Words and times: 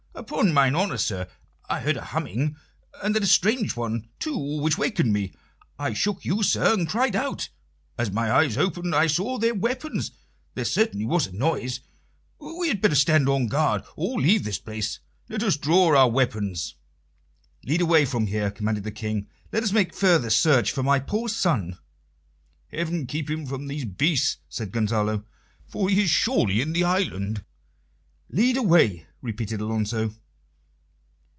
"Upon 0.13 0.53
mine 0.53 0.75
honour, 0.75 0.97
sir, 0.99 1.27
I 1.69 1.79
heard 1.79 1.95
a 1.97 2.01
humming, 2.05 2.55
and 3.01 3.15
that 3.15 3.23
a 3.23 3.27
strange 3.27 3.75
one, 3.77 4.07
too, 4.19 4.37
which 4.61 4.77
wakened 4.77 5.11
me. 5.13 5.33
I 5.79 5.93
shook 5.93 6.23
you, 6.25 6.43
sir, 6.43 6.73
and 6.73 6.87
cried 6.87 7.15
out. 7.15 7.49
As 7.97 8.11
my 8.11 8.29
eyes 8.31 8.55
opened 8.57 8.93
I 8.93 9.07
saw 9.07 9.37
their 9.37 9.55
weapons. 9.55 10.11
There 10.53 10.63
certainly 10.65 11.05
was 11.05 11.27
a 11.27 11.31
noise. 11.31 11.79
We 12.39 12.67
had 12.67 12.81
better 12.81 12.93
stand 12.95 13.27
on 13.29 13.47
guard, 13.47 13.83
or 13.95 14.19
leave 14.21 14.43
this 14.43 14.59
place. 14.59 14.99
Let 15.29 15.43
us 15.43 15.55
draw 15.57 15.97
our 15.97 16.09
weapons." 16.11 16.75
"Lead 17.63 17.81
away 17.81 18.03
from 18.05 18.27
here," 18.27 18.51
commanded 18.51 18.83
the 18.83 18.91
King. 18.91 19.27
"Let 19.53 19.63
us 19.63 19.71
make 19.71 19.93
further 19.95 20.29
search 20.29 20.71
for 20.71 20.83
my 20.83 20.99
poor 20.99 21.29
son." 21.29 21.77
"Heaven 22.67 23.07
keep 23.07 23.29
him 23.29 23.45
from 23.45 23.67
these 23.67 23.85
beasts!" 23.85 24.37
said 24.49 24.71
Gonzalo. 24.73 25.23
"For 25.67 25.89
he 25.89 26.03
is 26.03 26.09
surely 26.09 26.61
in 26.61 26.73
the 26.73 26.83
island." 26.83 27.43
"Lead 28.29 28.57
away," 28.57 29.07
repeated 29.23 29.61
Alonso. 29.61 30.15